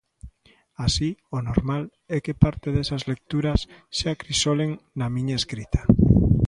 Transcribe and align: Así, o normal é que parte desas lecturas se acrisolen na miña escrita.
Así, 0.85 1.09
o 1.37 1.39
normal 1.49 1.83
é 2.15 2.17
que 2.25 2.39
parte 2.43 2.67
desas 2.75 3.03
lecturas 3.11 3.59
se 3.97 4.05
acrisolen 4.13 4.71
na 4.99 5.07
miña 5.15 5.35
escrita. 5.41 5.81